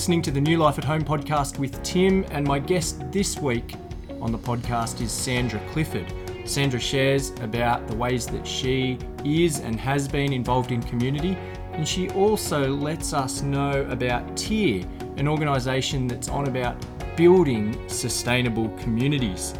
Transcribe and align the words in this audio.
listening 0.00 0.22
to 0.22 0.30
the 0.30 0.40
New 0.40 0.56
Life 0.56 0.78
at 0.78 0.84
Home 0.84 1.04
podcast 1.04 1.58
with 1.58 1.82
Tim, 1.82 2.24
and 2.30 2.46
my 2.46 2.58
guest 2.58 3.02
this 3.12 3.38
week 3.38 3.74
on 4.22 4.32
the 4.32 4.38
podcast 4.38 5.02
is 5.02 5.12
Sandra 5.12 5.60
Clifford. 5.72 6.10
Sandra 6.46 6.80
shares 6.80 7.32
about 7.42 7.86
the 7.86 7.94
ways 7.94 8.26
that 8.28 8.46
she 8.46 8.96
is 9.26 9.58
and 9.58 9.78
has 9.78 10.08
been 10.08 10.32
involved 10.32 10.72
in 10.72 10.82
community, 10.84 11.36
and 11.72 11.86
she 11.86 12.08
also 12.12 12.74
lets 12.74 13.12
us 13.12 13.42
know 13.42 13.82
about 13.90 14.38
TEAR, 14.38 14.86
an 15.18 15.28
organisation 15.28 16.06
that's 16.06 16.30
on 16.30 16.48
about 16.48 16.82
building 17.14 17.86
sustainable 17.86 18.70
communities. 18.78 19.52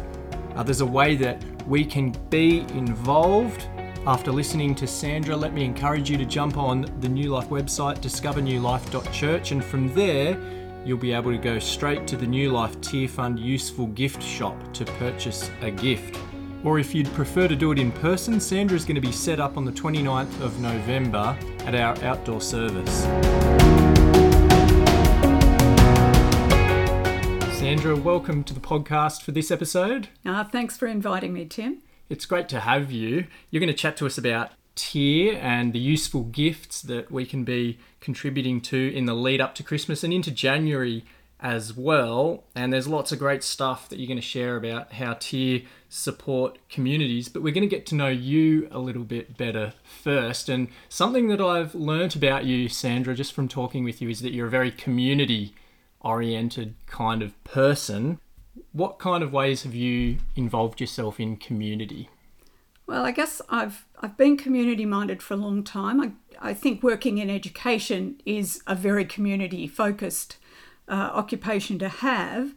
Uh, 0.55 0.63
there's 0.63 0.81
a 0.81 0.83
way 0.83 1.15
that 1.17 1.39
we 1.67 1.85
can 1.85 2.15
be 2.31 2.61
involved. 2.69 3.67
After 4.07 4.31
listening 4.31 4.73
to 4.75 4.87
Sandra, 4.87 5.37
let 5.37 5.53
me 5.53 5.63
encourage 5.63 6.09
you 6.09 6.17
to 6.17 6.25
jump 6.25 6.57
on 6.57 6.87
the 7.01 7.07
New 7.07 7.29
Life 7.29 7.49
website, 7.49 7.99
discovernewlife.church, 7.99 9.51
and 9.51 9.63
from 9.63 9.93
there, 9.93 10.41
you'll 10.83 10.97
be 10.97 11.13
able 11.13 11.29
to 11.31 11.37
go 11.37 11.59
straight 11.59 12.07
to 12.07 12.17
the 12.17 12.25
New 12.25 12.49
Life 12.49 12.81
Tear 12.81 13.07
Fund 13.07 13.39
Useful 13.39 13.85
Gift 13.85 14.23
Shop 14.23 14.55
to 14.73 14.85
purchase 14.85 15.51
a 15.61 15.69
gift. 15.69 16.17
Or 16.63 16.79
if 16.79 16.95
you'd 16.95 17.13
prefer 17.13 17.47
to 17.47 17.55
do 17.55 17.71
it 17.73 17.77
in 17.77 17.91
person, 17.91 18.39
Sandra 18.39 18.75
is 18.75 18.85
going 18.85 18.95
to 18.95 19.01
be 19.01 19.11
set 19.11 19.39
up 19.39 19.55
on 19.55 19.65
the 19.65 19.71
29th 19.71 20.41
of 20.41 20.59
November 20.59 21.37
at 21.65 21.75
our 21.75 21.95
outdoor 22.03 22.41
service. 22.41 23.03
Sandra, 27.55 27.95
welcome 27.95 28.43
to 28.45 28.55
the 28.55 28.59
podcast 28.59 29.21
for 29.21 29.31
this 29.31 29.51
episode. 29.51 30.07
Uh, 30.25 30.43
thanks 30.43 30.75
for 30.75 30.87
inviting 30.87 31.33
me, 31.33 31.45
Tim. 31.45 31.83
It's 32.11 32.25
great 32.25 32.49
to 32.49 32.59
have 32.59 32.91
you. 32.91 33.27
You're 33.49 33.61
going 33.61 33.67
to 33.67 33.73
chat 33.73 33.95
to 33.97 34.05
us 34.05 34.17
about 34.17 34.51
TEAR 34.75 35.39
and 35.41 35.71
the 35.71 35.79
useful 35.79 36.23
gifts 36.23 36.81
that 36.81 37.09
we 37.09 37.25
can 37.25 37.45
be 37.45 37.79
contributing 38.01 38.59
to 38.63 38.93
in 38.93 39.05
the 39.05 39.13
lead 39.13 39.39
up 39.39 39.55
to 39.55 39.63
Christmas 39.63 40.03
and 40.03 40.11
into 40.11 40.29
January 40.29 41.05
as 41.39 41.73
well. 41.73 42.43
And 42.53 42.73
there's 42.73 42.85
lots 42.85 43.13
of 43.13 43.19
great 43.19 43.45
stuff 43.45 43.87
that 43.87 43.97
you're 43.97 44.09
going 44.09 44.17
to 44.17 44.21
share 44.21 44.57
about 44.57 44.91
how 44.91 45.13
TEAR 45.13 45.61
support 45.87 46.57
communities, 46.67 47.29
but 47.29 47.43
we're 47.43 47.53
going 47.53 47.69
to 47.69 47.73
get 47.73 47.85
to 47.85 47.95
know 47.95 48.09
you 48.09 48.67
a 48.71 48.79
little 48.79 49.05
bit 49.05 49.37
better 49.37 49.71
first. 49.85 50.49
And 50.49 50.67
something 50.89 51.29
that 51.29 51.39
I've 51.39 51.73
learnt 51.73 52.17
about 52.17 52.43
you, 52.43 52.67
Sandra, 52.67 53.15
just 53.15 53.31
from 53.31 53.47
talking 53.47 53.85
with 53.85 54.01
you, 54.01 54.09
is 54.09 54.19
that 54.19 54.33
you're 54.33 54.47
a 54.47 54.49
very 54.49 54.71
community 54.71 55.55
oriented 56.01 56.75
kind 56.87 57.21
of 57.21 57.41
person. 57.45 58.19
What 58.73 58.99
kind 58.99 59.23
of 59.23 59.33
ways 59.33 59.63
have 59.63 59.75
you 59.75 60.17
involved 60.35 60.79
yourself 60.79 61.19
in 61.19 61.37
community? 61.37 62.09
Well, 62.87 63.05
I 63.05 63.11
guess 63.11 63.41
I've 63.49 63.85
I've 64.01 64.17
been 64.17 64.37
community 64.37 64.85
minded 64.85 65.21
for 65.21 65.33
a 65.33 65.37
long 65.37 65.63
time. 65.63 66.01
I, 66.01 66.11
I 66.39 66.53
think 66.53 66.81
working 66.83 67.17
in 67.17 67.29
education 67.29 68.21
is 68.25 68.61
a 68.67 68.75
very 68.75 69.05
community 69.05 69.67
focused 69.67 70.37
uh, 70.87 70.93
occupation 71.13 71.79
to 71.79 71.89
have. 71.89 72.53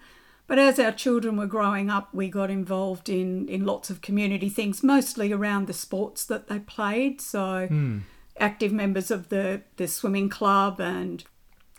But 0.47 0.59
as 0.59 0.79
our 0.79 0.93
children 0.93 1.37
were 1.37 1.47
growing 1.47 1.89
up, 1.89 2.13
we 2.13 2.29
got 2.29 2.51
involved 2.51 3.09
in, 3.09 3.49
in 3.49 3.65
lots 3.65 3.89
of 3.91 4.03
community 4.03 4.51
things, 4.51 4.83
mostly 4.83 5.33
around 5.33 5.67
the 5.67 5.73
sports 5.73 6.25
that 6.27 6.49
they 6.49 6.59
played. 6.59 7.21
So, 7.21 7.67
Hmm. 7.67 7.99
active 8.39 8.73
members 8.73 9.11
of 9.11 9.29
the, 9.31 9.63
the 9.77 9.87
swimming 9.89 10.29
club 10.29 10.81
and 10.81 11.25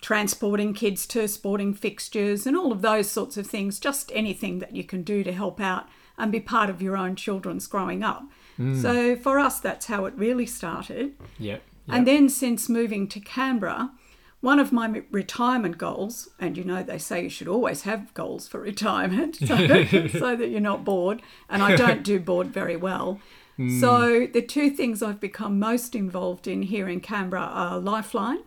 transporting 0.06 0.72
kids 0.72 1.08
to 1.08 1.28
sporting 1.28 1.74
fixtures 1.74 2.46
and 2.46 2.56
all 2.56 2.72
of 2.72 2.84
those 2.84 3.10
sorts 3.10 3.38
of 3.38 3.48
things, 3.48 3.80
just 3.80 4.12
anything 4.14 4.60
that 4.60 4.76
you 4.76 4.84
can 4.84 5.02
do 5.02 5.24
to 5.24 5.32
help 5.32 5.60
out 5.60 5.88
and 6.16 6.32
be 6.32 6.40
part 6.40 6.70
of 6.70 6.80
your 6.80 6.96
own 6.96 7.16
children's 7.16 7.66
growing 7.66 8.04
up. 8.04 8.24
Hmm. 8.56 8.80
So 8.80 9.16
for 9.16 9.40
us, 9.40 9.60
that's 9.60 9.88
how 9.88 10.06
it 10.06 10.14
really 10.16 10.46
started. 10.46 11.16
Yep. 11.40 11.64
And 11.88 12.06
then 12.06 12.30
since 12.30 12.70
moving 12.70 13.08
to 13.08 13.20
Canberra, 13.20 13.94
one 14.42 14.60
of 14.60 14.72
my 14.72 15.02
retirement 15.10 15.80
goals, 15.80 16.30
and 16.40 16.56
you 16.56 16.64
know 16.64 16.84
they 16.84 17.00
say 17.00 17.24
you 17.24 17.30
should 17.30 17.48
always 17.48 17.82
have 17.82 18.14
goals 18.14 18.48
for 18.48 18.60
retirement 18.72 19.38
so, 19.38 19.48
so 20.20 20.36
that 20.36 20.50
you're 20.52 20.62
not 20.62 20.86
bored, 20.86 21.24
and 21.50 21.64
I 21.64 21.76
don't 21.76 22.04
do 22.04 22.20
bored 22.20 22.54
very 22.54 22.78
well. 22.78 23.20
Hmm. 23.56 23.80
So 23.80 24.28
the 24.28 24.42
two 24.42 24.70
things 24.70 25.02
I've 25.02 25.22
become 25.22 25.58
most 25.60 25.96
involved 25.96 26.46
in 26.46 26.64
here 26.64 26.90
in 26.90 27.00
Canberra 27.00 27.44
are 27.44 27.80
Lifeline 27.80 28.40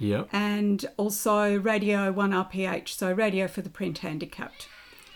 Yep. 0.00 0.28
and 0.32 0.86
also 0.96 1.58
Radio 1.58 2.12
1RPH, 2.12 2.88
so 2.88 3.12
radio 3.12 3.46
for 3.46 3.62
the 3.62 3.70
print 3.70 3.98
handicapped. 3.98 4.66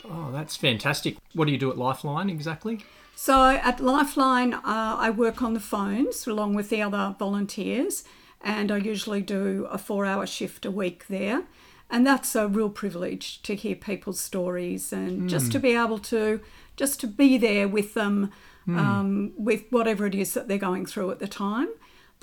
Oh, 0.05 0.31
that's 0.31 0.57
fantastic. 0.57 1.17
What 1.33 1.47
do 1.47 1.53
you 1.53 1.59
do 1.59 1.71
at 1.71 1.79
Lifeline 1.79 2.31
exactly? 2.31 2.85
So 3.17 3.49
at 3.49 3.81
Lifeline, 3.81 4.55
uh, 4.55 4.61
I 4.65 5.11
work 5.11 5.43
on 5.43 5.55
the 5.55 5.61
phones 5.61 6.27
along 6.27 6.55
with 6.55 6.69
the 6.69 6.83
other 6.83 7.17
volunteers, 7.19 8.05
and 8.43 8.71
I 8.71 8.77
usually 8.77 9.23
do 9.23 9.67
a 9.71 9.79
four 9.79 10.05
hour 10.05 10.27
shift 10.27 10.67
a 10.67 10.71
week 10.71 11.07
there. 11.09 11.45
And 11.91 12.07
that's 12.07 12.35
a 12.35 12.49
real 12.49 12.71
privilege 12.71 13.41
to 13.43 13.55
hear 13.55 13.77
people's 13.77 14.19
stories 14.19 14.93
and 14.93 15.29
just 15.29 15.53
to 15.53 15.59
be 15.61 15.77
able 15.77 15.99
to 16.01 16.41
just 16.77 16.99
to 17.01 17.07
be 17.07 17.39
there 17.39 17.69
with 17.69 17.95
them 17.95 18.33
um, 18.67 19.33
with 19.37 19.65
whatever 19.71 20.07
it 20.07 20.15
is 20.15 20.35
that 20.35 20.49
they're 20.49 20.59
going 20.59 20.87
through 20.87 21.11
at 21.11 21.19
the 21.19 21.29
time. 21.29 21.69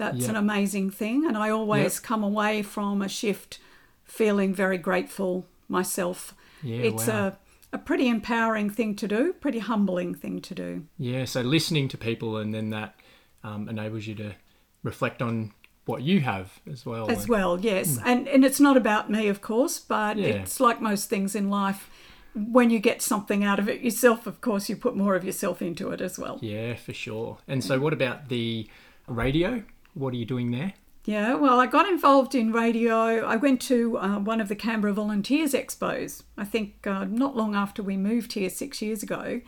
That's 0.01 0.28
an 0.28 0.35
amazing 0.35 0.89
thing. 0.91 1.25
And 1.28 1.38
I 1.38 1.50
always 1.50 1.95
Yep. 1.95 2.03
come 2.03 2.23
away 2.23 2.62
from 2.63 3.01
a 3.01 3.07
shift 3.09 3.59
feeling 4.03 4.53
very 4.53 4.78
grateful 4.78 5.45
myself. 5.67 6.35
Yeah, 6.63 6.78
it's 6.89 7.07
wow. 7.07 7.28
a, 7.73 7.75
a 7.75 7.78
pretty 7.78 8.07
empowering 8.07 8.69
thing 8.69 8.95
to 8.97 9.07
do, 9.07 9.34
pretty 9.34 9.59
humbling 9.59 10.13
thing 10.16 10.41
to 10.41 10.53
do. 10.56 10.85
Yeah, 10.97 11.25
so 11.25 11.41
listening 11.41 11.88
to 11.90 11.97
people 11.97 12.38
and 12.38 12.53
then 12.53 12.69
that 12.72 12.95
um, 13.44 13.69
enables 13.69 14.06
you 14.07 14.16
to 14.16 14.35
reflect 14.84 15.22
on 15.22 15.51
what 15.85 16.01
you 16.03 16.19
have 16.22 16.59
as 16.72 16.85
well. 16.85 17.09
as 17.09 17.28
well 17.28 17.59
yes 17.59 17.97
and 18.06 18.28
and 18.28 18.45
it's 18.45 18.59
not 18.59 18.78
about 18.78 19.09
me 19.09 19.28
of 19.28 19.41
course 19.41 19.79
but. 19.79 20.16
Yeah. 20.16 20.28
it's 20.28 20.59
like 20.59 20.79
most 20.79 21.09
things 21.09 21.35
in 21.35 21.50
life 21.50 21.90
when 22.35 22.69
you 22.69 22.79
get 22.79 23.01
something 23.01 23.44
out 23.44 23.57
of 23.59 23.67
it 23.67 23.81
yourself 23.81 24.28
of 24.28 24.40
course 24.41 24.69
you 24.69 24.75
put 24.75 24.95
more 24.95 25.16
of 25.16 25.23
yourself 25.23 25.59
into 25.61 25.90
it 25.91 26.00
as 26.00 26.19
well 26.19 26.38
Yeah, 26.41 26.75
for 26.75 26.94
sure. 26.94 27.40
And 27.47 27.63
so, 27.63 27.79
what 27.79 27.94
about 27.94 28.29
the 28.29 28.67
radio? 29.07 29.63
What 29.94 30.13
are 30.13 30.18
you 30.18 30.25
doing 30.25 30.52
there? 30.52 30.74
yeah 31.06 31.34
well 31.34 31.59
i 31.59 31.66
got 31.66 31.88
involved 31.90 32.35
in 32.35 32.52
radio. 32.52 33.25
I 33.25 33.35
went 33.35 33.59
to 33.62 33.97
uh, 33.97 34.19
one 34.19 34.40
of 34.40 34.50
the 34.50 34.56
canberra 34.56 34.94
volunteers 34.94 35.53
expos 35.53 36.22
i 36.38 36.46
think 36.46 36.85
uh, 36.85 37.06
not 37.06 37.35
long 37.35 37.56
after 37.56 37.81
we 37.81 37.97
moved 37.97 38.34
here 38.34 38.50
six 38.52 38.81
years 38.84 39.02
ago. 39.02 39.41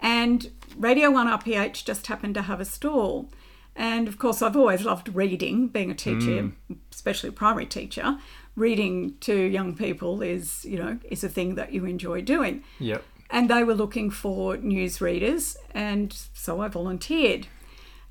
And 0.00 0.50
radio 0.76 1.08
1 1.12 1.28
rph 1.28 1.84
just 1.84 2.08
happened 2.08 2.34
to 2.34 2.42
have 2.42 2.60
a 2.60 2.64
stall. 2.64 3.30
And 3.76 4.08
of 4.08 4.18
course 4.18 4.42
i've 4.42 4.56
always 4.56 4.82
loved 4.84 5.14
reading. 5.14 5.68
Being 5.68 5.92
a 5.92 5.94
teacher 5.94 6.50
especially 6.92 7.28
a 7.28 7.32
primary 7.32 7.66
teacher 7.66 8.18
reading 8.56 9.16
to 9.20 9.34
young 9.34 9.76
people 9.76 10.20
is 10.20 10.64
you 10.64 10.78
know 10.78 10.98
is 11.08 11.22
a 11.22 11.28
thing 11.28 11.54
that 11.54 11.72
you 11.72 11.84
enjoy 11.84 12.22
doing. 12.22 12.64
Yep. 12.80 13.04
and 13.30 13.48
they 13.48 13.62
were 13.62 13.74
looking 13.74 14.10
for 14.10 14.56
news 14.56 15.00
readers 15.00 15.56
and 15.72 16.12
so 16.34 16.60
I 16.60 16.66
volunteered 16.66 17.46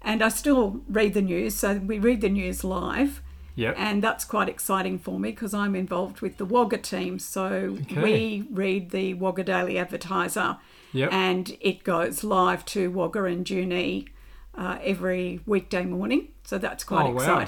and 0.02 0.22
I 0.24 0.30
still 0.30 0.82
read 0.90 1.14
the 1.14 1.22
news 1.22 1.56
so 1.56 1.76
we 1.76 2.00
read 2.00 2.22
the 2.22 2.30
news 2.30 2.64
live 2.64 3.22
Yep. 3.56 3.76
and 3.78 4.02
that's 4.02 4.24
quite 4.24 4.48
exciting 4.50 4.98
for 4.98 5.20
me 5.20 5.32
because 5.32 5.54
I'm 5.54 5.76
involved 5.76 6.22
with 6.22 6.38
the 6.38 6.46
Wagga 6.46 6.78
team 6.78 7.20
so 7.20 7.78
Okay. 7.82 8.02
we 8.02 8.48
read 8.50 8.92
the 8.92 9.14
Wagga 9.16 9.44
Daily 9.44 9.78
Advertiser 9.78 10.58
Yep. 10.94 11.12
and 11.12 11.58
it 11.60 11.84
goes 11.84 12.24
live 12.24 12.64
to 12.66 12.90
Wagga 12.92 13.26
and 13.26 13.46
Junee 13.46 14.08
uh, 14.56 14.78
every 14.82 15.42
weekday 15.46 15.84
morning 15.86 16.30
so 16.44 16.58
that's 16.58 16.84
quite 16.84 17.08
Oh, 17.08 17.12
wow. 17.12 17.40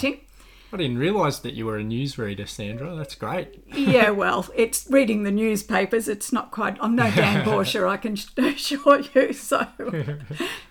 I 0.74 0.78
didn't 0.78 0.98
realise 0.98 1.38
that 1.40 1.54
you 1.54 1.68
were 1.68 1.78
a 1.78 1.84
newsreader, 1.84 2.50
Sandra. 2.50 2.96
That's 2.96 3.14
great. 3.14 3.64
yeah, 3.68 4.10
well, 4.10 4.50
it's 4.56 4.88
reading 4.90 5.22
the 5.22 5.32
newspapers. 5.32 6.08
It's 6.10 6.34
not 6.34 6.50
quite. 6.50 6.78
I'm 6.82 6.96
no 6.96 7.12
Dan 7.12 7.46
Bourchier, 7.46 7.86
I 7.88 7.98
can 7.98 8.14
assure 8.38 9.02
you. 9.14 9.34
So, 9.34 9.68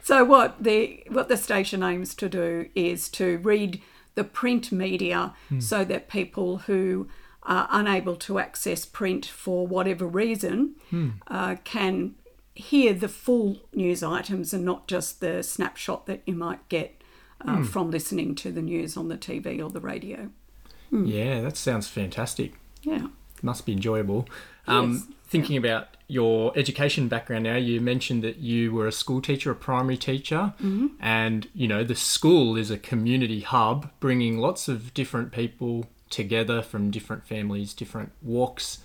so 0.02 0.24
what 0.24 0.60
the 0.62 1.04
what 1.08 1.28
the 1.28 1.36
station 1.36 1.84
aims 1.84 2.16
to 2.16 2.28
do 2.28 2.68
is 2.74 3.08
to 3.10 3.38
read 3.38 3.80
the 4.16 4.24
print 4.24 4.72
media 4.72 5.34
so 5.58 5.84
that 5.84 6.08
people 6.08 6.58
who 6.58 7.08
are 7.44 7.66
unable 7.70 8.14
to 8.14 8.38
access 8.38 8.84
print 8.84 9.24
for 9.24 9.66
whatever 9.66 10.06
reason 10.06 10.74
uh, 11.28 11.56
can 11.64 12.14
hear 12.54 12.92
the 12.92 13.08
full 13.08 13.56
news 13.72 14.02
items 14.02 14.52
and 14.52 14.64
not 14.66 14.86
just 14.86 15.20
the 15.20 15.42
snapshot 15.42 16.04
that 16.04 16.20
you 16.26 16.34
might 16.34 16.68
get 16.68 17.01
uh, 17.46 17.62
from 17.64 17.90
listening 17.90 18.34
to 18.36 18.52
the 18.52 18.62
news 18.62 18.96
on 18.96 19.08
the 19.08 19.16
TV 19.16 19.62
or 19.62 19.70
the 19.70 19.80
radio. 19.80 20.30
Yeah, 20.90 21.40
that 21.40 21.56
sounds 21.56 21.88
fantastic. 21.88 22.52
Yeah. 22.82 23.06
Must 23.42 23.64
be 23.64 23.72
enjoyable. 23.72 24.28
Um, 24.66 24.92
Yes. 24.92 25.06
Thinking 25.26 25.56
about 25.56 25.96
your 26.08 26.52
education 26.58 27.08
background 27.08 27.44
now, 27.44 27.56
you 27.56 27.80
mentioned 27.80 28.22
that 28.22 28.36
you 28.36 28.70
were 28.70 28.86
a 28.86 28.92
school 28.92 29.22
teacher, 29.22 29.50
a 29.50 29.54
primary 29.54 29.96
teacher, 29.96 30.52
and 31.00 31.48
you 31.54 31.66
know 31.66 31.82
the 31.84 31.94
school 31.94 32.58
is 32.58 32.70
a 32.70 32.76
community 32.76 33.40
hub, 33.40 33.90
bringing 33.98 34.36
lots 34.36 34.68
of 34.68 34.92
different 34.92 35.32
people 35.32 35.86
together 36.10 36.60
from 36.60 36.90
different 36.90 37.24
families, 37.24 37.72
different 37.72 38.12
walks 38.20 38.80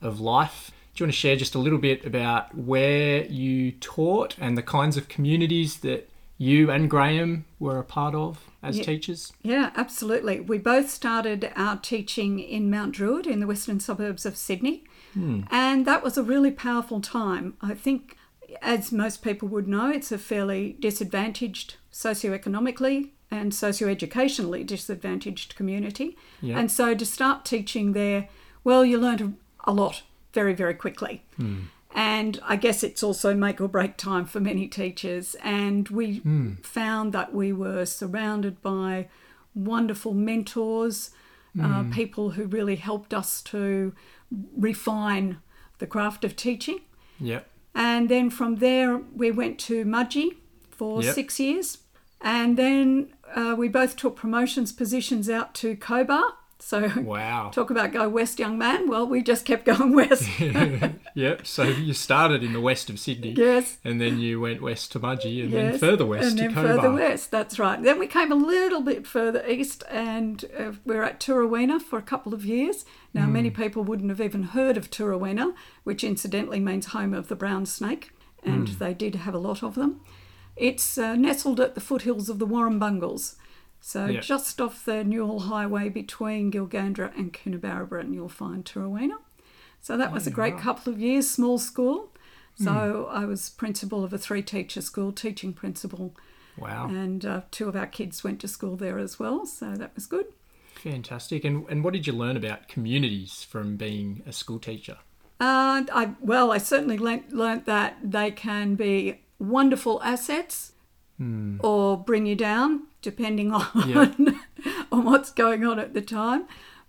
of 0.00 0.18
life. 0.20 0.72
Do 0.96 1.02
you 1.02 1.06
want 1.06 1.14
to 1.14 1.20
share 1.20 1.36
just 1.36 1.54
a 1.54 1.60
little 1.60 1.78
bit 1.78 2.04
about 2.04 2.52
where 2.56 3.24
you 3.26 3.70
taught 3.70 4.34
and 4.40 4.58
the 4.58 4.62
kinds 4.62 4.96
of 4.96 5.06
communities 5.06 5.78
that 5.78 6.10
you 6.38 6.70
and 6.70 6.90
Graham 6.90 7.44
were 7.58 7.78
a 7.78 7.84
part 7.84 8.14
of 8.14 8.44
as 8.62 8.78
Yeah. 8.78 8.84
teachers. 8.84 9.32
Yeah, 9.42 9.70
absolutely. 9.76 10.40
We 10.40 10.58
both 10.58 10.90
started 10.90 11.50
our 11.56 11.76
teaching 11.76 12.38
in 12.38 12.70
Mount 12.70 12.92
Druitt 12.94 13.26
in 13.26 13.40
the 13.40 13.46
western 13.46 13.80
suburbs 13.80 14.24
of 14.26 14.36
Sydney. 14.36 14.84
Hmm. 15.14 15.42
And 15.50 15.86
that 15.86 16.02
was 16.02 16.16
a 16.16 16.22
really 16.22 16.50
powerful 16.50 17.00
time. 17.00 17.54
I 17.60 17.74
think, 17.74 18.16
as 18.60 18.92
most 18.92 19.22
people 19.22 19.48
would 19.48 19.68
know, 19.68 19.90
it's 19.90 20.10
a 20.12 20.18
fairly 20.18 20.76
disadvantaged 20.80 21.76
socioeconomically 21.92 23.10
and 23.30 23.52
socioeducationally 23.52 24.66
disadvantaged 24.66 25.54
community. 25.56 26.16
Yeah. 26.40 26.58
And 26.58 26.70
so 26.70 26.94
to 26.94 27.06
start 27.06 27.44
teaching 27.44 27.92
there, 27.92 28.28
well, 28.64 28.84
you 28.84 28.98
learned 28.98 29.20
a, 29.20 29.70
a 29.70 29.72
lot 29.72 30.02
very, 30.32 30.54
very 30.54 30.74
quickly. 30.74 31.22
Hmm. 31.36 31.62
And 32.12 32.38
I 32.42 32.56
guess 32.56 32.82
it's 32.82 33.02
also 33.02 33.34
make 33.34 33.58
or 33.60 33.68
break 33.68 33.96
time 33.96 34.26
for 34.26 34.40
many 34.40 34.68
teachers. 34.68 35.34
And 35.42 35.88
we 35.88 36.20
found 36.62 37.12
that 37.14 37.32
we 37.32 37.52
were 37.52 37.86
surrounded 37.86 38.60
by 38.60 39.08
wonderful 39.54 40.12
mentors, 40.12 41.10
uh, 41.62 41.84
people 41.90 42.30
who 42.30 42.44
really 42.58 42.76
helped 42.76 43.12
us 43.14 43.42
to 43.42 43.94
refine 44.68 45.38
the 45.78 45.86
craft 45.86 46.22
of 46.24 46.36
teaching. 46.36 46.80
Yep. 47.18 47.48
And 47.74 48.08
then 48.08 48.30
from 48.30 48.56
there, 48.56 48.98
we 49.22 49.30
went 49.30 49.58
to 49.60 49.84
Mudgee 49.84 50.36
for 50.70 51.02
Yep. 51.02 51.14
six 51.14 51.40
years. 51.40 51.78
And 52.20 52.56
then 52.56 53.14
uh, 53.34 53.54
we 53.56 53.68
both 53.68 53.96
took 53.96 54.16
promotions 54.16 54.70
positions 54.72 55.30
out 55.30 55.54
to 55.62 55.76
Cobar. 55.76 56.34
So 56.64 56.88
Wow. 57.02 57.50
talk 57.52 57.70
about 57.70 57.92
go 57.92 58.08
west, 58.08 58.38
young 58.38 58.56
man. 58.56 58.88
Well, 58.88 59.06
we 59.06 59.20
just 59.22 59.44
kept 59.44 59.64
going 59.70 59.92
west. 59.94 60.28
yep. 61.14 61.46
So 61.46 61.64
you 61.64 61.92
started 61.92 62.42
in 62.42 62.52
the 62.52 62.60
west 62.60 62.88
of 62.88 62.98
Sydney. 63.00 63.34
yes. 63.36 63.78
And 63.84 64.00
then 64.00 64.18
you 64.20 64.40
went 64.40 64.62
west 64.62 64.92
to 64.92 65.00
Mudgee 65.00 65.42
and 65.44 65.52
then 65.52 65.76
further 65.78 66.06
west 66.06 66.28
and 66.28 66.36
to 66.38 66.42
then 66.44 66.54
Cobar. 66.54 66.76
further 66.76 66.92
west. 66.92 67.30
That's 67.30 67.58
right. 67.58 67.82
Then 67.82 67.98
we 67.98 68.06
came 68.06 68.30
a 68.30 68.36
little 68.36 68.80
bit 68.80 69.06
further 69.06 69.44
east, 69.46 69.82
and 69.90 70.44
uh, 70.58 70.72
we 70.84 70.94
are 70.94 71.02
at 71.02 71.18
Tooraweenah 71.20 71.82
for 71.82 71.98
a 71.98 72.02
couple 72.02 72.32
of 72.32 72.44
years. 72.44 72.84
Now, 73.12 73.26
many 73.26 73.48
Hmm. 73.50 73.60
people 73.62 73.82
wouldn't 73.84 74.08
have 74.10 74.20
even 74.20 74.44
heard 74.44 74.76
of 74.76 74.88
Tooraweenah, 74.88 75.52
which 75.84 76.02
incidentally 76.04 76.60
means 76.60 76.86
home 76.86 77.12
of 77.12 77.28
the 77.28 77.36
brown 77.36 77.66
snake, 77.66 78.12
and 78.44 78.68
Hmm. 78.68 78.78
they 78.78 78.94
did 78.94 79.16
have 79.16 79.34
a 79.34 79.38
lot 79.38 79.62
of 79.62 79.74
them. 79.74 80.00
It's 80.56 80.96
uh, 80.96 81.16
nestled 81.16 81.60
at 81.60 81.74
the 81.74 81.80
foothills 81.80 82.28
of 82.28 82.38
the 82.38 82.46
Warrumbungles. 82.46 83.34
So 83.84 84.06
Yeah. 84.06 84.20
just 84.20 84.60
off 84.60 84.84
the 84.84 85.02
Newell 85.02 85.40
Highway 85.40 85.88
between 85.88 86.52
Gilgandra 86.52 87.10
and 87.18 87.32
Coonabarabran, 87.32 88.14
you'll 88.14 88.28
find 88.28 88.64
Tooraweenah. 88.64 89.18
So 89.80 89.96
that 89.96 90.12
was 90.12 90.26
a 90.28 90.30
great 90.30 90.56
couple 90.56 90.92
of 90.92 91.00
years, 91.00 91.28
small 91.28 91.58
school. 91.58 92.10
So 92.54 93.06
I 93.10 93.24
was 93.24 93.50
principal 93.50 94.04
of 94.04 94.12
a 94.12 94.18
three 94.18 94.42
teacher 94.42 94.80
school, 94.82 95.10
teaching 95.10 95.52
principal, 95.52 96.14
Wow. 96.56 96.86
and 96.86 97.24
uh, 97.26 97.40
two 97.50 97.68
of 97.68 97.74
our 97.74 97.86
kids 97.88 98.22
went 98.22 98.40
to 98.42 98.48
school 98.48 98.76
there 98.76 98.98
as 98.98 99.18
well. 99.18 99.46
So 99.46 99.74
that 99.74 99.92
was 99.96 100.06
good. 100.06 100.26
Fantastic. 100.74 101.44
And 101.44 101.66
and 101.68 101.82
what 101.82 101.92
did 101.92 102.06
you 102.06 102.12
learn 102.12 102.36
about 102.36 102.68
communities 102.68 103.42
from 103.42 103.76
being 103.76 104.22
a 104.26 104.32
school 104.32 104.60
teacher? 104.60 104.98
And 105.40 105.90
I, 105.92 106.14
well, 106.20 106.52
I 106.52 106.58
certainly 106.58 106.98
learnt, 106.98 107.32
learnt 107.32 107.64
that 107.66 107.96
they 108.04 108.30
can 108.30 108.76
be 108.76 109.22
wonderful 109.40 110.00
assets 110.04 110.72
or 111.60 111.96
bring 111.96 112.26
you 112.26 112.34
down, 112.36 112.82
depending 113.02 113.52
on 113.52 113.66
Yeah. 113.86 114.12
on 114.92 115.04
what's 115.04 115.30
going 115.30 115.64
on 115.64 115.78
at 115.78 115.92
the 115.94 116.00
time. 116.02 116.44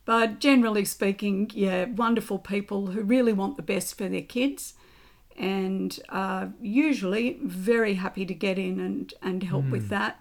But 0.05 0.39
generally 0.39 0.83
speaking, 0.85 1.49
yeah, 1.53 1.85
wonderful 1.85 2.37
people 2.37 2.87
who 2.87 3.01
really 3.03 3.31
want 3.33 3.55
the 3.55 3.63
best 3.63 3.97
for 3.97 4.09
their 4.09 4.21
kids, 4.21 4.73
and 5.37 5.97
uh, 6.09 6.47
usually 6.61 7.39
very 7.41 7.93
happy 7.95 8.25
to 8.25 8.33
get 8.33 8.57
in 8.57 8.79
and 8.79 9.13
and 9.21 9.43
help 9.43 9.65
with 9.69 9.89
that. 9.89 10.19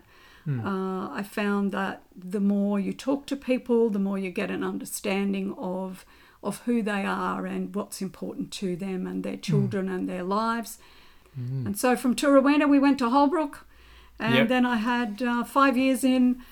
Uh, 0.66 1.08
I 1.12 1.22
found 1.22 1.70
that 1.72 2.02
the 2.16 2.40
more 2.40 2.80
you 2.80 2.92
talk 2.92 3.26
to 3.26 3.36
people, 3.36 3.90
the 3.90 4.00
more 4.00 4.18
you 4.18 4.30
get 4.30 4.50
an 4.50 4.64
understanding 4.64 5.54
of 5.58 6.04
of 6.42 6.58
who 6.66 6.82
they 6.82 7.04
are 7.04 7.46
and 7.46 7.72
what's 7.74 8.02
important 8.02 8.50
to 8.52 8.74
them 8.76 9.06
and 9.06 9.22
their 9.22 9.36
children 9.36 9.88
and 9.88 10.08
their 10.08 10.24
lives. 10.24 10.78
And 11.66 11.78
so 11.78 11.96
from 11.96 12.14
Tooraweenah 12.14 12.68
we 12.68 12.78
went 12.80 12.98
to 12.98 13.08
Holbrook, 13.10 13.64
and 14.22 14.34
Yep. 14.34 14.48
then 14.48 14.64
I 14.66 14.76
had 14.76 15.22
uh, 15.22 15.44
five 15.44 15.76
years 15.76 16.04
in 16.04 16.42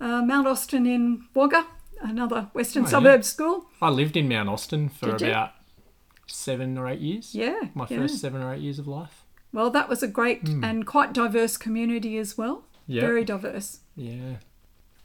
uh, 0.00 0.22
Mount 0.22 0.46
Austin 0.46 0.86
in 0.86 1.24
Wagga, 1.34 1.66
another 2.00 2.48
Western 2.54 2.82
Oh, 2.82 2.86
yeah. 2.86 2.90
suburb 2.90 3.24
school. 3.24 3.66
I 3.80 3.90
lived 3.90 4.16
in 4.16 4.28
Mount 4.28 4.48
Austin 4.48 4.88
for 4.88 5.12
Did 5.12 5.20
you? 5.22 5.26
about 5.28 5.50
seven 6.26 6.78
or 6.78 6.88
eight 6.88 7.00
years. 7.00 7.34
Yeah, 7.34 7.60
My 7.74 7.86
yeah. 7.90 7.98
first 7.98 8.18
seven 8.20 8.42
or 8.42 8.54
eight 8.54 8.60
years 8.62 8.78
of 8.78 8.86
life. 8.86 9.24
Well, 9.52 9.70
that 9.70 9.88
was 9.88 10.02
a 10.02 10.08
great 10.08 10.48
and 10.48 10.86
quite 10.86 11.12
diverse 11.12 11.56
community 11.56 12.16
as 12.18 12.38
well. 12.38 12.64
Yeah. 12.86 13.00
Very 13.02 13.24
diverse. 13.24 13.80
Yeah. 13.96 14.36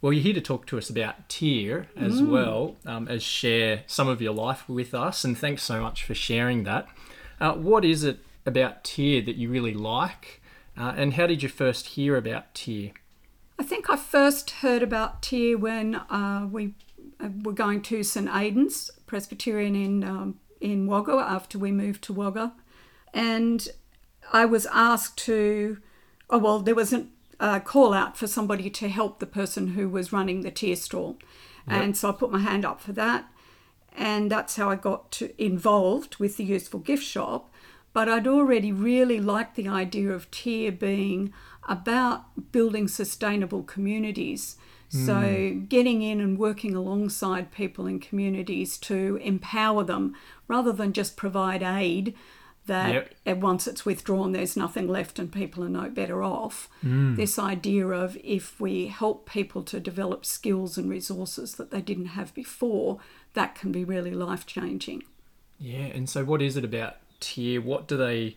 Well, 0.00 0.12
you're 0.12 0.22
here 0.22 0.34
to 0.34 0.40
talk 0.40 0.66
to 0.66 0.78
us 0.78 0.88
about 0.88 1.28
TEAR 1.28 1.88
as 1.96 2.20
Mm. 2.20 2.28
well 2.30 2.76
um, 2.86 3.08
as 3.08 3.22
share 3.22 3.82
some 3.88 4.06
of 4.08 4.22
your 4.22 4.34
life 4.34 4.68
with 4.68 4.94
us, 4.94 5.24
and 5.24 5.36
thanks 5.36 5.62
so 5.64 5.80
much 5.80 6.04
for 6.04 6.14
sharing 6.14 6.62
that. 6.64 6.86
Uh, 7.40 7.54
what 7.54 7.84
is 7.84 8.04
it 8.04 8.18
about 8.44 8.84
TEAR 8.84 9.20
that 9.22 9.34
you 9.36 9.50
really 9.50 9.74
like, 9.74 10.40
uh, 10.76 10.94
and 10.96 11.14
how 11.14 11.26
did 11.26 11.42
you 11.42 11.48
first 11.48 11.88
hear 11.88 12.16
about 12.16 12.54
TEAR? 12.54 12.92
I 13.58 13.62
think 13.62 13.88
I 13.88 13.96
first 13.96 14.50
heard 14.50 14.82
about 14.82 15.22
TEAR 15.22 15.56
when 15.56 15.94
uh, 15.94 16.46
we 16.50 16.74
uh, 17.18 17.28
were 17.42 17.52
going 17.52 17.80
to 17.82 18.02
St 18.02 18.28
Aidan's 18.32 18.90
Presbyterian 19.06 19.74
in 19.74 20.04
um, 20.04 20.38
in 20.60 20.86
Wagga 20.86 21.12
after 21.12 21.58
we 21.58 21.72
moved 21.72 22.02
to 22.04 22.12
Wagga, 22.12 22.52
and 23.14 23.68
I 24.32 24.44
was 24.44 24.66
asked 24.72 25.16
to. 25.24 25.78
Oh 26.28 26.38
well, 26.38 26.58
there 26.58 26.74
was 26.74 26.92
a 26.92 27.06
uh, 27.40 27.60
call 27.60 27.94
out 27.94 28.16
for 28.16 28.26
somebody 28.26 28.68
to 28.70 28.88
help 28.88 29.18
the 29.18 29.26
person 29.26 29.68
who 29.68 29.88
was 29.88 30.12
running 30.12 30.42
the 30.42 30.50
TEAR 30.50 30.76
stall, 30.76 31.18
and 31.66 31.96
so 31.96 32.10
I 32.10 32.12
put 32.12 32.32
my 32.32 32.40
hand 32.40 32.64
up 32.64 32.80
for 32.80 32.92
that, 32.92 33.26
and 33.96 34.30
that's 34.30 34.56
how 34.56 34.70
I 34.70 34.76
got 34.76 35.10
to, 35.12 35.42
involved 35.42 36.16
with 36.16 36.36
the 36.36 36.44
useful 36.44 36.80
gift 36.80 37.04
shop. 37.04 37.50
But 37.96 38.10
I'd 38.10 38.26
already 38.26 38.72
really 38.72 39.20
liked 39.20 39.56
the 39.56 39.68
idea 39.68 40.10
of 40.10 40.30
TEAR 40.30 40.70
being 40.70 41.32
about 41.66 42.52
building 42.52 42.88
sustainable 42.88 43.62
communities. 43.62 44.58
So, 44.90 45.14
mm. 45.14 45.66
getting 45.66 46.02
in 46.02 46.20
and 46.20 46.38
working 46.38 46.74
alongside 46.74 47.50
people 47.50 47.86
in 47.86 47.98
communities 47.98 48.76
to 48.80 49.16
empower 49.22 49.82
them 49.82 50.14
rather 50.46 50.72
than 50.72 50.92
just 50.92 51.16
provide 51.16 51.62
aid 51.62 52.14
that 52.66 53.14
Yep. 53.24 53.38
once 53.38 53.66
it's 53.66 53.86
withdrawn, 53.86 54.32
there's 54.32 54.58
nothing 54.58 54.88
left 54.88 55.18
and 55.18 55.32
people 55.32 55.64
are 55.64 55.70
no 55.70 55.88
better 55.88 56.22
off. 56.22 56.68
Mm. 56.84 57.16
This 57.16 57.38
idea 57.38 57.86
of 57.88 58.18
if 58.22 58.60
we 58.60 58.88
help 58.88 59.26
people 59.26 59.62
to 59.62 59.80
develop 59.80 60.26
skills 60.26 60.76
and 60.76 60.90
resources 60.90 61.54
that 61.54 61.70
they 61.70 61.80
didn't 61.80 62.12
have 62.18 62.34
before, 62.34 62.98
that 63.32 63.54
can 63.54 63.72
be 63.72 63.84
really 63.86 64.10
life 64.10 64.44
changing. 64.44 65.04
Yeah, 65.58 65.86
and 65.96 66.10
so 66.10 66.24
what 66.24 66.42
is 66.42 66.58
it 66.58 66.64
about 66.64 66.96
TEAR? 67.26 67.60
What 67.60 67.88
do 67.88 67.96
they 67.96 68.36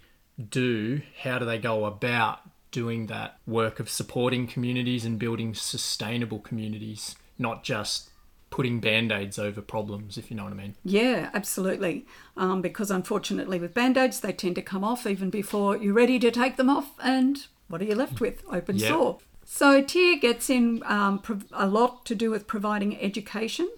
do? 0.50 1.01
How 1.22 1.38
do 1.38 1.46
they 1.46 1.60
go 1.60 1.86
about 1.86 2.39
doing 2.72 3.08
that 3.08 3.38
work 3.46 3.79
of 3.79 3.89
supporting 3.89 4.48
communities 4.48 5.05
and 5.05 5.19
building 5.19 5.53
sustainable 5.53 6.39
communities, 6.39 7.15
not 7.38 7.63
just 7.63 8.10
putting 8.50 8.79
band 8.79 9.12
aids 9.12 9.38
over 9.38 9.62
problems, 9.62 10.17
if 10.17 10.31
you 10.31 10.38
know 10.38 10.43
what 10.43 10.53
I 10.53 10.55
mean? 10.55 10.75
Yeah, 10.84 11.29
absolutely. 11.34 12.08
Um, 12.36 12.62
because 12.62 12.89
unfortunately, 12.89 13.60
with 13.60 13.75
band 13.75 13.96
aids, 13.98 14.19
they 14.19 14.34
tend 14.34 14.55
to 14.55 14.62
come 14.63 14.84
off 14.84 15.05
even 15.05 15.29
before 15.29 15.77
you're 15.77 15.93
ready 15.93 16.17
to 16.19 16.31
take 16.31 16.58
them 16.58 16.69
off. 16.69 16.91
And 17.01 17.46
what 17.67 17.81
are 17.81 17.86
you 17.86 17.96
left 17.96 18.19
with? 18.19 18.43
Open 18.51 18.77
Yeah. 18.77 18.89
sore. 18.89 19.19
So, 19.46 19.81
TEAR 19.81 20.17
gets 20.17 20.50
in 20.50 20.84
um, 20.86 21.22
a 21.53 21.67
lot 21.67 22.05
to 22.05 22.15
do 22.15 22.29
with 22.31 22.48
providing 22.48 23.00
education. 23.00 23.69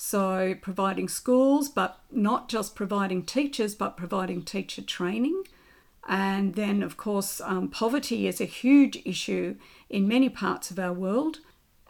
So, 0.00 0.54
providing 0.62 1.08
schools, 1.08 1.68
but 1.68 1.98
not 2.08 2.48
just 2.48 2.76
providing 2.76 3.24
teachers, 3.24 3.74
but 3.74 3.96
providing 3.96 4.44
teacher 4.44 4.80
training. 4.80 5.42
And 6.08 6.54
then, 6.54 6.84
of 6.84 6.96
course, 6.96 7.40
um, 7.40 7.66
poverty 7.66 8.28
is 8.28 8.40
a 8.40 8.44
huge 8.44 9.02
issue 9.04 9.56
in 9.90 10.06
many 10.06 10.28
parts 10.28 10.70
of 10.70 10.78
our 10.78 10.92
world. 10.92 11.40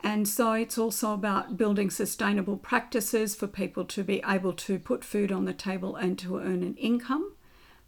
And 0.02 0.26
so 0.26 0.54
it's 0.54 0.78
also 0.78 1.12
about 1.12 1.58
building 1.58 1.90
sustainable 1.90 2.56
practices 2.56 3.34
for 3.34 3.46
people 3.46 3.84
to 3.84 4.02
be 4.02 4.22
able 4.26 4.54
to 4.54 4.78
put 4.78 5.04
food 5.04 5.30
on 5.30 5.44
the 5.44 5.52
table 5.52 5.94
and 5.94 6.18
to 6.20 6.38
earn 6.38 6.62
an 6.62 6.76
income 6.76 7.34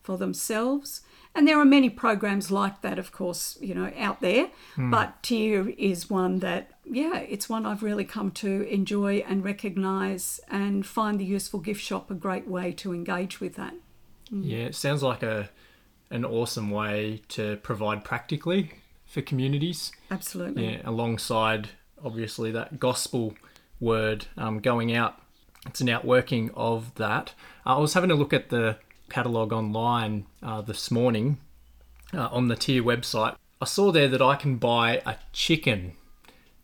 for 0.02 0.18
themselves. 0.18 1.00
And 1.34 1.46
there 1.46 1.58
are 1.60 1.64
many 1.64 1.88
programs 1.88 2.50
like 2.50 2.82
that, 2.82 2.98
of 2.98 3.12
course, 3.12 3.56
you 3.60 3.74
know, 3.74 3.92
out 3.96 4.20
there. 4.20 4.50
But 4.76 5.22
TEAR 5.22 5.68
is 5.78 6.10
one 6.10 6.40
that, 6.40 6.72
yeah, 6.84 7.18
it's 7.18 7.48
one 7.48 7.66
I've 7.66 7.82
really 7.82 8.04
come 8.04 8.32
to 8.32 8.62
enjoy 8.68 9.24
and 9.28 9.44
recognise 9.44 10.40
and 10.48 10.84
find 10.84 11.20
the 11.20 11.24
useful 11.24 11.60
gift 11.60 11.80
shop 11.80 12.10
a 12.10 12.14
great 12.14 12.48
way 12.48 12.72
to 12.72 12.92
engage 12.92 13.40
with 13.40 13.54
that. 13.54 13.74
Yeah, 14.30 14.64
it 14.64 14.74
sounds 14.74 15.02
like 15.02 15.22
a 15.22 15.50
an 16.10 16.24
awesome 16.24 16.70
way 16.70 17.22
to 17.28 17.56
provide 17.58 18.04
practically 18.04 18.72
for 19.06 19.22
communities. 19.22 19.92
Absolutely. 20.10 20.72
Yeah, 20.72 20.80
alongside 20.84 21.70
obviously 22.04 22.50
that 22.52 22.80
gospel 22.80 23.34
word 23.78 24.26
um, 24.36 24.58
going 24.58 24.94
out. 24.94 25.20
It's 25.66 25.80
an 25.80 25.88
outworking 25.88 26.50
of 26.54 26.94
that. 26.96 27.34
I 27.64 27.78
was 27.78 27.94
having 27.94 28.10
a 28.10 28.14
look 28.14 28.32
at 28.32 28.48
the 28.48 28.78
catalogue 29.10 29.52
online 29.52 30.26
uh, 30.42 30.62
this 30.62 30.90
morning 30.90 31.38
uh, 32.14 32.28
on 32.30 32.48
the 32.48 32.56
TEAR 32.56 32.82
website. 32.82 33.36
I 33.60 33.66
saw 33.66 33.92
there 33.92 34.08
that 34.08 34.22
I 34.22 34.36
can 34.36 34.56
buy 34.56 35.02
a 35.04 35.16
chicken. 35.32 35.92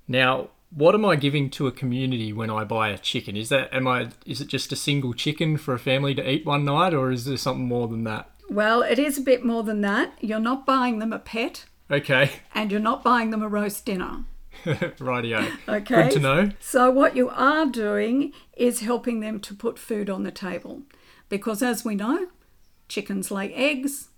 Now, 0.08 0.48
what 0.70 0.94
am 0.94 1.04
I 1.04 1.16
giving 1.16 1.50
to 1.50 1.66
a 1.66 1.72
community 1.72 2.32
when 2.32 2.50
I 2.50 2.64
buy 2.64 2.88
a 2.88 2.98
chicken? 2.98 3.36
Is 3.36 3.48
that 3.50 3.72
am 3.72 3.86
I 3.86 4.08
is 4.24 4.40
it 4.40 4.48
just 4.48 4.72
a 4.72 4.76
single 4.76 5.12
chicken 5.12 5.56
for 5.58 5.74
a 5.74 5.78
family 5.78 6.14
to 6.14 6.28
eat 6.30 6.46
one 6.46 6.64
night 6.64 6.94
or 6.94 7.10
is 7.10 7.24
there 7.24 7.36
something 7.36 7.66
more 7.68 7.88
than 7.88 8.04
that? 8.04 8.30
Well, 8.48 8.82
it 8.82 8.98
is 8.98 9.18
a 9.18 9.22
bit 9.22 9.44
more 9.44 9.62
than 9.62 9.80
that. 9.82 10.14
You're 10.20 10.38
not 10.40 10.64
buying 10.64 10.98
them 11.00 11.12
a 11.12 11.18
pet 11.18 11.66
Okay. 11.90 12.30
and 12.54 12.70
you're 12.70 12.80
not 12.80 13.04
buying 13.04 13.30
them 13.30 13.42
a 13.42 13.48
roast 13.48 13.84
dinner. 13.84 14.24
Rightio. 14.64 15.50
Okay. 15.68 16.02
Good 16.04 16.12
to 16.12 16.20
know. 16.20 16.50
So, 16.60 16.90
what 16.90 17.14
you 17.16 17.28
are 17.28 17.66
doing 17.66 18.32
is 18.56 18.80
helping 18.80 19.20
them 19.20 19.38
to 19.40 19.54
put 19.54 19.78
food 19.78 20.08
on 20.08 20.22
the 20.22 20.30
table. 20.30 20.82
Because, 21.28 21.62
as 21.62 21.84
we 21.84 21.94
know, 21.94 22.28
chickens 22.88 23.30
lay 23.30 23.52
eggs, 23.54 24.08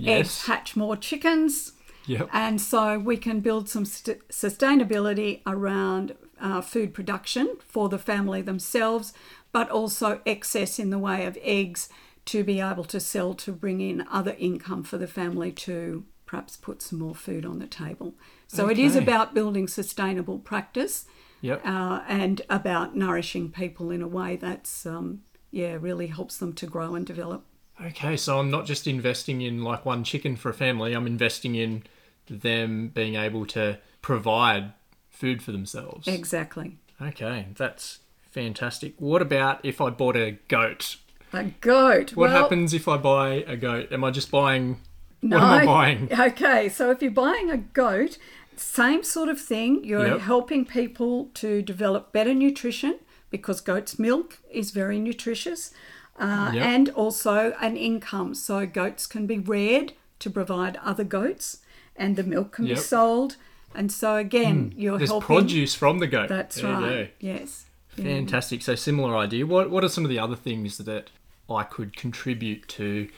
eggs 0.00 0.06
Yes. 0.06 0.46
hatch 0.46 0.76
more 0.76 0.96
chickens, 0.96 1.72
Yep. 2.06 2.28
and 2.32 2.60
so 2.60 2.98
we 2.98 3.16
can 3.16 3.40
build 3.40 3.68
some 3.68 3.84
st- 3.84 4.26
sustainability 4.28 5.40
around 5.46 6.14
uh, 6.40 6.60
food 6.60 6.92
production 6.92 7.56
for 7.60 7.88
the 7.88 7.98
family 7.98 8.42
themselves, 8.42 9.12
but 9.52 9.70
also 9.70 10.20
excess 10.26 10.78
in 10.78 10.90
the 10.90 10.98
way 10.98 11.24
of 11.26 11.38
eggs 11.42 11.88
to 12.26 12.42
be 12.42 12.60
able 12.60 12.84
to 12.84 12.98
sell 12.98 13.34
to 13.34 13.52
bring 13.52 13.80
in 13.80 14.04
other 14.10 14.34
income 14.38 14.82
for 14.82 14.98
the 14.98 15.06
family 15.06 15.52
to 15.52 16.04
perhaps 16.26 16.56
put 16.56 16.82
some 16.82 16.98
more 16.98 17.14
food 17.14 17.44
on 17.46 17.58
the 17.58 17.66
table. 17.66 18.14
So 18.48 18.68
it 18.68 18.78
is 18.78 18.96
about 18.96 19.34
building 19.34 19.68
sustainable 19.68 20.38
practice 20.38 21.04
Yep. 21.42 21.64
uh, 21.66 22.00
and 22.08 22.40
about 22.48 22.96
nourishing 22.96 23.50
people 23.50 23.90
in 23.90 24.00
a 24.02 24.08
way 24.08 24.36
that's 24.36 24.86
um, 24.86 25.20
yeah 25.50 25.76
really 25.78 26.06
helps 26.06 26.38
them 26.38 26.52
to 26.54 26.66
grow 26.66 26.94
and 26.94 27.06
develop. 27.06 27.44
Okay, 27.82 28.16
so 28.16 28.38
I'm 28.38 28.50
not 28.50 28.66
just 28.66 28.86
investing 28.86 29.40
in 29.40 29.62
like 29.62 29.84
one 29.84 30.04
chicken 30.04 30.36
for 30.36 30.50
a 30.50 30.54
family, 30.54 30.92
I'm 30.92 31.06
investing 31.06 31.54
in 31.54 31.82
them 32.28 32.88
being 32.88 33.16
able 33.16 33.46
to 33.46 33.78
provide 34.00 34.72
food 35.10 35.42
for 35.42 35.52
themselves. 35.52 36.06
Exactly. 36.08 36.78
Okay, 37.00 37.46
that's 37.56 37.98
fantastic. 38.30 38.94
What 38.98 39.22
about 39.22 39.64
if 39.64 39.80
I 39.80 39.90
bought 39.90 40.16
a 40.16 40.32
goat? 40.48 40.96
A 41.32 41.44
goat. 41.60 42.14
What 42.14 42.30
well, 42.30 42.42
happens 42.42 42.72
if 42.72 42.86
I 42.86 42.96
buy 42.96 43.44
a 43.46 43.56
goat? 43.56 43.90
Am 43.92 44.04
I 44.04 44.10
just 44.10 44.30
buying 44.30 44.80
No. 45.20 45.36
what 45.38 45.44
am 45.44 45.52
I 45.52 45.66
buying? 45.66 46.08
Okay, 46.12 46.68
so 46.68 46.90
if 46.90 47.02
you're 47.02 47.10
buying 47.10 47.50
a 47.50 47.56
goat, 47.56 48.18
same 48.56 49.02
sort 49.02 49.28
of 49.28 49.40
thing. 49.40 49.84
You're 49.84 50.06
Yep. 50.06 50.20
helping 50.20 50.64
people 50.64 51.30
to 51.34 51.60
develop 51.62 52.12
better 52.12 52.34
nutrition 52.34 53.00
because 53.30 53.60
goat's 53.60 53.98
milk 53.98 54.38
is 54.50 54.70
very 54.70 55.00
nutritious, 55.00 55.72
uh, 56.18 56.50
Yep. 56.54 56.64
and 56.66 56.88
also 56.90 57.54
an 57.60 57.76
income. 57.76 58.34
So 58.34 58.66
goats 58.66 59.06
can 59.06 59.26
be 59.26 59.38
reared 59.38 59.92
to 60.20 60.30
provide 60.30 60.78
other 60.82 61.04
goats, 61.04 61.58
and 61.96 62.16
the 62.16 62.22
milk 62.24 62.52
can 62.52 62.66
Yep. 62.66 62.76
be 62.76 62.80
sold. 62.80 63.36
And 63.74 63.90
so 63.90 64.16
again, 64.16 64.72
you're 64.76 64.98
There's 64.98 65.10
helping. 65.10 65.26
produce 65.26 65.74
from 65.74 65.98
the 65.98 66.06
goat. 66.06 66.28
That's 66.28 66.56
There 66.60 66.70
you 66.72 66.80
go. 66.80 66.86
right. 66.96 67.14
Yes. 67.20 67.64
Fantastic. 67.88 68.62
So 68.62 68.74
similar 68.74 69.16
idea. 69.16 69.46
What 69.46 69.70
what 69.70 69.84
are 69.84 69.88
some 69.88 70.04
of 70.04 70.10
the 70.10 70.18
other 70.18 70.36
things 70.36 70.78
that 70.78 71.10
I 71.50 71.62
could 71.62 71.96
contribute 71.96 72.66
to? 72.68 73.08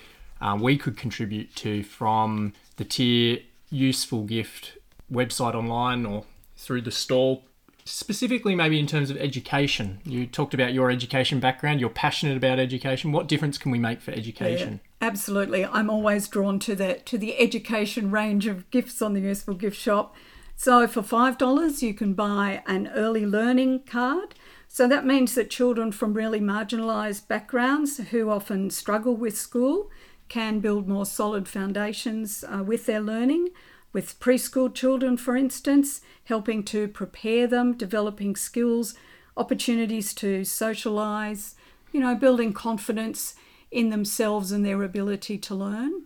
Uh, 0.40 0.56
we 0.60 0.76
could 0.76 0.96
contribute 0.98 1.54
to 1.56 1.82
from 1.82 2.52
the 2.76 2.84
TEAR 2.84 3.38
useful 3.70 4.24
gift 4.24 4.76
website 5.10 5.54
online 5.54 6.04
or 6.04 6.24
through 6.56 6.82
the 6.82 6.90
stall. 6.90 7.44
Specifically, 7.88 8.56
maybe 8.56 8.80
in 8.80 8.88
terms 8.88 9.10
of 9.10 9.16
education. 9.16 10.00
You 10.04 10.26
talked 10.26 10.54
about 10.54 10.74
your 10.74 10.90
education 10.90 11.38
background. 11.38 11.80
You're 11.80 11.88
passionate 11.88 12.36
about 12.36 12.58
education. 12.58 13.12
What 13.12 13.28
difference 13.28 13.58
can 13.58 13.70
we 13.70 13.78
make 13.78 14.00
for 14.00 14.10
education? 14.10 14.80
Absolutely. 15.00 15.64
I'm 15.64 15.88
always 15.88 16.26
drawn 16.26 16.58
to 16.60 16.74
the 16.74 16.94
to 17.04 17.16
the 17.16 17.38
education 17.38 18.10
range 18.10 18.48
of 18.48 18.68
gifts 18.72 19.00
on 19.00 19.12
the 19.12 19.20
useful 19.20 19.54
gift 19.54 19.76
shop. 19.76 20.16
So 20.56 20.88
for 20.88 21.02
five 21.02 21.38
dollars 21.38 21.80
you 21.80 21.94
can 21.94 22.14
buy 22.14 22.62
an 22.66 22.88
early 22.88 23.24
learning 23.24 23.84
card. 23.84 24.34
So 24.66 24.88
that 24.88 25.06
means 25.06 25.36
that 25.36 25.48
children 25.48 25.92
from 25.92 26.14
really 26.14 26.40
marginalised 26.40 27.28
backgrounds 27.28 27.98
who 27.98 28.30
often 28.30 28.70
struggle 28.70 29.14
with 29.14 29.38
school 29.38 29.90
can 30.28 30.58
build 30.58 30.88
more 30.88 31.06
solid 31.06 31.46
foundations 31.46 32.42
uh, 32.42 32.64
with 32.64 32.86
their 32.86 33.00
learning. 33.00 33.50
With 33.96 34.20
preschool 34.20 34.74
children, 34.74 35.16
for 35.16 35.38
instance, 35.38 36.02
helping 36.24 36.64
to 36.64 36.86
prepare 36.86 37.46
them, 37.46 37.72
developing 37.72 38.36
skills, 38.36 38.94
opportunities 39.38 40.12
to 40.16 40.42
socialise, 40.42 41.54
you 41.92 42.00
know, 42.00 42.14
building 42.14 42.52
confidence 42.52 43.36
in 43.70 43.88
themselves 43.88 44.52
and 44.52 44.66
their 44.66 44.82
ability 44.82 45.38
to 45.38 45.54
learn. 45.54 46.02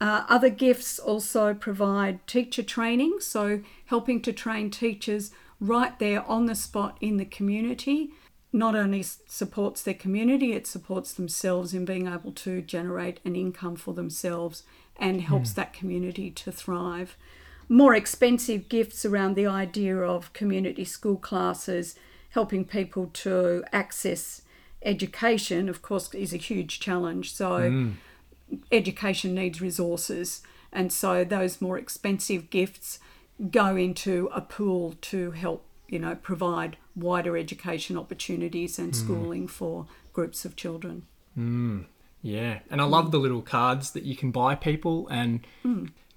Uh, 0.00 0.24
other 0.30 0.48
gifts 0.48 0.98
also 0.98 1.52
provide 1.52 2.26
teacher 2.26 2.62
training, 2.62 3.18
so 3.20 3.60
helping 3.84 4.22
to 4.22 4.32
train 4.32 4.70
teachers 4.70 5.30
right 5.60 5.98
there 5.98 6.24
on 6.26 6.46
the 6.46 6.54
spot 6.54 6.96
in 7.02 7.18
the 7.18 7.26
community. 7.26 8.14
Not 8.56 8.74
only 8.74 9.02
supports 9.02 9.82
their 9.82 9.92
community, 9.92 10.54
it 10.54 10.66
supports 10.66 11.12
themselves 11.12 11.74
in 11.74 11.84
being 11.84 12.06
able 12.06 12.32
to 12.32 12.62
generate 12.62 13.20
an 13.22 13.36
income 13.36 13.76
for 13.76 13.92
themselves 13.92 14.62
and 14.96 15.20
helps 15.20 15.50
hmm. 15.50 15.56
that 15.56 15.74
community 15.74 16.30
to 16.30 16.50
thrive. 16.50 17.18
More 17.68 17.94
expensive 17.94 18.70
gifts 18.70 19.04
around 19.04 19.34
the 19.34 19.46
idea 19.46 19.98
of 19.98 20.32
community 20.32 20.86
school 20.86 21.18
classes, 21.18 21.96
helping 22.30 22.64
people 22.64 23.10
to 23.12 23.62
access 23.74 24.40
education, 24.80 25.68
of 25.68 25.82
course, 25.82 26.14
is 26.14 26.32
a 26.32 26.38
huge 26.38 26.80
challenge. 26.80 27.34
So, 27.34 27.68
hmm. 27.68 27.90
education 28.72 29.34
needs 29.34 29.60
resources, 29.60 30.40
and 30.72 30.90
so 30.90 31.24
those 31.24 31.60
more 31.60 31.76
expensive 31.76 32.48
gifts 32.48 33.00
go 33.50 33.76
into 33.76 34.30
a 34.34 34.40
pool 34.40 34.94
to 35.02 35.32
help, 35.32 35.65
you 35.88 35.98
know, 35.98 36.14
provide 36.14 36.76
wider 36.94 37.36
education 37.36 37.96
opportunities 37.96 38.78
and 38.78 38.94
schooling 38.96 39.46
for 39.46 39.86
groups 40.12 40.44
of 40.44 40.56
children. 40.56 41.04
Yeah, 42.22 42.58
and 42.70 42.80
I 42.80 42.84
love 42.84 43.12
the 43.12 43.18
little 43.18 43.42
cards 43.42 43.92
that 43.92 44.02
you 44.04 44.16
can 44.16 44.30
buy 44.30 44.54
people 44.54 45.06
and 45.08 45.46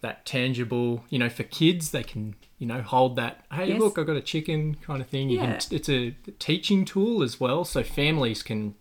that 0.01 0.25
tangible, 0.25 1.03
you 1.09 1.19
know, 1.19 1.29
for 1.29 1.43
kids 1.43 1.91
they 1.91 2.03
can, 2.03 2.35
you 2.57 2.65
know, 2.65 2.81
hold 2.81 3.15
that. 3.17 3.45
Hey, 3.51 3.67
Yes. 3.67 3.79
look, 3.79 3.99
I 3.99 4.03
got 4.03 4.15
a 4.15 4.21
chicken 4.21 4.75
kind 4.75 5.01
of 5.01 5.07
thing. 5.07 5.29
You 5.29 5.37
Yeah. 5.39 5.57
can, 5.57 5.75
it's 5.75 5.89
a 5.89 6.15
teaching 6.39 6.85
tool 6.85 7.21
as 7.21 7.39
well, 7.39 7.65
so 7.65 7.83
families 7.83 8.41
can 8.41 8.75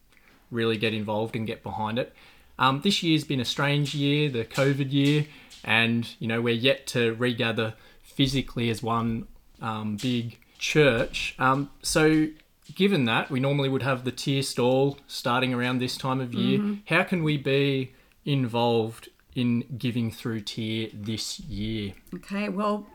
really 0.50 0.78
get 0.78 0.94
involved 0.94 1.34
and 1.36 1.46
get 1.46 1.62
behind 1.62 1.98
it. 1.98 2.14
Um, 2.58 2.80
this 2.82 3.02
year's 3.02 3.24
been 3.24 3.40
a 3.40 3.44
strange 3.44 3.94
year, 3.94 4.30
the 4.30 4.44
COVID 4.44 4.90
year, 4.92 5.26
and 5.64 6.08
you 6.18 6.28
know 6.28 6.40
we're 6.40 6.54
yet 6.54 6.86
to 6.88 7.14
regather 7.14 7.74
physically 8.02 8.70
as 8.70 8.82
one 8.82 9.26
um, 9.60 9.96
big 9.96 10.38
church. 10.58 11.34
Um, 11.38 11.70
so, 11.82 12.28
given 12.74 13.04
that 13.06 13.30
we 13.30 13.40
normally 13.40 13.68
would 13.68 13.82
have 13.82 14.04
the 14.04 14.12
TEAR 14.12 14.42
stall 14.42 14.98
starting 15.06 15.54
around 15.54 15.78
this 15.78 15.96
time 15.96 16.20
of 16.20 16.34
year, 16.34 16.78
how 16.86 17.02
can 17.04 17.22
we 17.22 17.36
be 17.38 17.92
involved 18.24 19.08
in 19.34 19.64
giving 19.78 20.10
through 20.10 20.40
TEAR 20.40 20.88
this 20.92 21.40
year? 21.40 21.94
Okay, 22.14 22.48
well, 22.48 22.86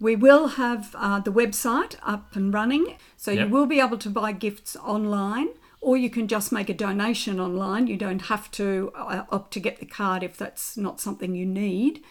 we 0.00 0.14
will 0.14 0.48
have 0.48 0.94
uh, 0.96 1.18
the 1.20 1.32
website 1.32 1.96
up 2.02 2.36
and 2.36 2.54
running, 2.54 2.96
so 3.16 3.30
Yep. 3.32 3.48
you 3.48 3.52
will 3.52 3.66
be 3.66 3.80
able 3.80 3.98
to 3.98 4.10
buy 4.10 4.30
gifts 4.32 4.76
online, 4.76 5.48
or 5.80 5.96
you 5.96 6.10
can 6.10 6.28
just 6.28 6.52
make 6.52 6.68
a 6.68 6.74
donation 6.74 7.40
online. 7.40 7.86
You 7.88 7.96
don't 7.96 8.22
have 8.22 8.50
to 8.52 8.92
uh, 8.94 9.24
opt 9.30 9.52
to 9.54 9.60
get 9.60 9.80
the 9.80 9.86
card 9.86 10.22
if 10.22 10.36
that's 10.36 10.76
not 10.76 11.00
something 11.00 11.34
you 11.34 11.46
need. 11.46 12.02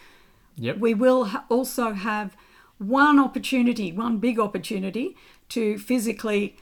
Yep. 0.56 0.78
We 0.78 0.92
will 0.94 1.26
ha- 1.26 1.44
also 1.48 1.92
have 1.92 2.36
one 2.78 3.18
opportunity, 3.18 3.92
one 3.92 4.18
big 4.18 4.38
opportunity 4.38 5.16
to 5.50 5.78
physically 5.78 6.56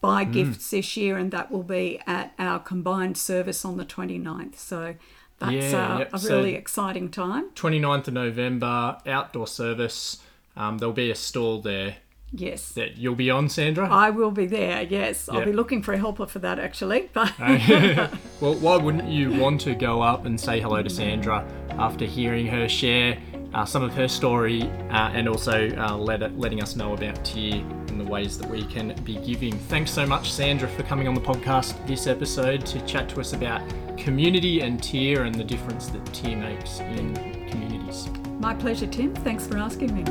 buy 0.00 0.24
Mm. 0.24 0.32
gifts 0.32 0.70
this 0.70 0.96
year, 0.96 1.16
and 1.18 1.30
that 1.30 1.50
will 1.50 1.62
be 1.62 2.00
at 2.06 2.32
our 2.38 2.58
combined 2.58 3.16
service 3.16 3.64
on 3.64 3.76
the 3.76 3.84
29th. 3.84 4.58
So 4.58 4.94
that's 5.38 5.52
Yeah, 5.72 5.94
uh, 5.94 5.98
yep. 5.98 6.10
a 6.14 6.18
So- 6.18 6.36
really 6.36 6.54
exciting 6.54 7.10
time. 7.10 7.50
29th 7.54 8.08
of 8.08 8.14
November, 8.14 8.96
outdoor 9.06 9.46
service. 9.46 10.18
Um, 10.56 10.78
there'll 10.78 10.92
be 10.94 11.10
a 11.10 11.14
stall 11.14 11.60
there 11.60 11.96
Yes. 12.32 12.70
that 12.72 12.96
you'll 12.96 13.14
be 13.14 13.30
on, 13.30 13.48
Sandra. 13.48 13.88
I 13.90 14.10
will 14.10 14.30
be 14.30 14.46
there, 14.46 14.82
yes. 14.82 15.28
I'll 15.28 15.44
be 15.44 15.52
looking 15.52 15.82
for 15.82 15.92
a 15.92 15.98
helper 15.98 16.26
for 16.26 16.38
that 16.40 16.58
actually. 16.58 17.10
But 17.12 17.32
well, 18.40 18.54
why 18.54 18.76
wouldn't 18.76 19.08
you 19.08 19.32
want 19.32 19.60
to 19.62 19.74
go 19.74 20.00
up 20.00 20.24
and 20.24 20.40
say 20.40 20.60
hello 20.60 20.82
to 20.82 20.90
Sandra 20.90 21.44
after 21.78 22.04
hearing 22.04 22.46
her 22.46 22.68
share 22.68 23.18
uh, 23.54 23.64
some 23.64 23.82
of 23.82 23.92
her 23.94 24.08
story 24.08 24.62
uh, 24.90 25.10
and 25.12 25.28
also 25.28 25.68
uh, 25.76 25.96
let 25.96 26.38
letting 26.38 26.62
us 26.62 26.76
know 26.76 26.94
about 26.94 27.24
TEAR 27.24 27.64
and 27.88 28.00
the 28.00 28.04
ways 28.04 28.38
that 28.38 28.48
we 28.48 28.64
can 28.64 28.94
be 29.04 29.16
giving? 29.16 29.52
Thanks 29.52 29.90
so 29.90 30.06
much, 30.06 30.32
Sandra, 30.32 30.68
for 30.68 30.82
coming 30.84 31.08
on 31.08 31.14
the 31.14 31.20
podcast 31.20 31.86
this 31.86 32.06
episode 32.06 32.64
to 32.66 32.80
chat 32.86 33.08
to 33.10 33.20
us 33.20 33.32
about 33.32 33.62
community 33.96 34.60
and 34.60 34.82
TEAR 34.82 35.24
and 35.24 35.34
the 35.34 35.44
difference 35.44 35.88
that 35.88 36.04
TEAR 36.14 36.36
makes 36.36 36.80
in 36.80 37.14
communities. 37.48 38.08
my 38.38 38.54
pleasure, 38.54 38.86
Tim. 38.86 39.14
Thanks 39.16 39.46
for 39.46 39.58
asking 39.58 39.94
me. 39.94 40.04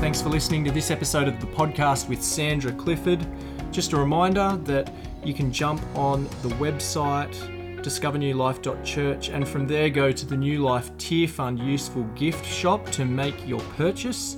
Thanks 0.00 0.22
for 0.22 0.28
listening 0.30 0.64
to 0.64 0.70
this 0.70 0.90
episode 0.90 1.28
of 1.28 1.40
the 1.40 1.46
podcast 1.46 2.08
with 2.08 2.22
Sandra 2.22 2.72
Clifford. 2.72 3.26
Just 3.70 3.92
a 3.92 3.96
reminder 3.96 4.58
that 4.64 4.92
you 5.24 5.34
can 5.34 5.52
jump 5.52 5.82
on 5.96 6.24
the 6.42 6.48
website 6.60 7.34
discovernewlife.church, 7.80 9.30
and 9.30 9.46
from 9.48 9.66
there 9.66 9.88
go 9.90 10.12
to 10.12 10.26
the 10.26 10.36
New 10.36 10.62
Life 10.62 10.96
Tear 10.98 11.26
Fund 11.28 11.58
Useful 11.58 12.04
Gift 12.14 12.44
Shop 12.46 12.84
to 12.90 13.04
make 13.04 13.46
your 13.48 13.60
purchase. 13.76 14.36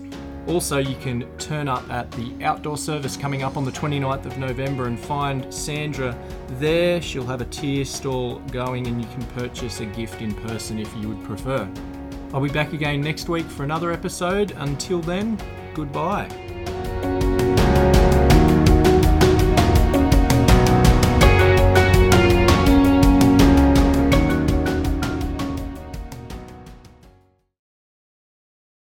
Also, 0.48 0.78
you 0.78 0.96
can 0.96 1.24
turn 1.38 1.68
up 1.68 1.88
at 1.88 2.10
the 2.12 2.32
outdoor 2.42 2.76
service 2.76 3.16
coming 3.16 3.44
up 3.44 3.56
on 3.56 3.64
the 3.64 3.70
29th 3.70 4.26
of 4.26 4.38
November 4.38 4.86
and 4.86 4.98
find 4.98 5.52
Sandra 5.54 6.18
there. 6.58 7.00
She'll 7.00 7.26
have 7.26 7.40
a 7.40 7.44
TEAR 7.46 7.84
stall 7.84 8.40
going 8.50 8.88
and 8.88 9.00
you 9.00 9.08
can 9.10 9.24
purchase 9.26 9.78
a 9.80 9.86
gift 9.86 10.20
in 10.20 10.34
person 10.34 10.80
if 10.80 10.92
you 10.96 11.08
would 11.08 11.22
prefer. 11.24 11.70
I'll 12.34 12.40
be 12.40 12.48
back 12.48 12.72
again 12.72 13.00
next 13.00 13.28
week 13.28 13.46
for 13.46 13.62
another 13.62 13.92
episode. 13.92 14.52
Until 14.56 15.00
then, 15.00 15.38
goodbye. 15.74 16.51